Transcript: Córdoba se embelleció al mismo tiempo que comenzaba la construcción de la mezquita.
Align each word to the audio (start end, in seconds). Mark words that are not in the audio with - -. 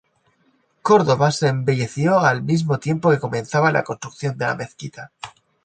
Córdoba 0.81 1.31
se 1.31 1.47
embelleció 1.47 2.21
al 2.21 2.41
mismo 2.41 2.79
tiempo 2.79 3.11
que 3.11 3.19
comenzaba 3.19 3.71
la 3.71 3.83
construcción 3.83 4.35
de 4.35 4.45
la 4.47 4.55
mezquita. 4.55 5.11